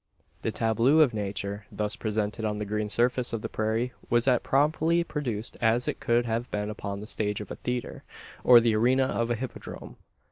The 0.41 0.51
tableau 0.51 1.01
of 1.01 1.13
nature, 1.13 1.67
thus 1.71 1.95
presented 1.95 2.43
on 2.43 2.57
the 2.57 2.65
green 2.65 2.89
surface 2.89 3.33
of 3.33 3.43
the 3.43 3.49
prairie, 3.49 3.93
was 4.09 4.27
as 4.27 4.39
promptly 4.41 5.03
produced 5.03 5.57
as 5.61 5.87
it 5.87 5.99
could 5.99 6.25
have 6.25 6.49
been 6.49 6.71
upon 6.71 7.01
the 7.01 7.05
stage 7.05 7.39
of 7.39 7.51
a 7.51 7.55
theatre, 7.57 8.03
or 8.43 8.59
the 8.59 8.75
arena 8.75 9.03
of 9.03 9.29
a 9.29 9.35
hippodrome. 9.35 9.97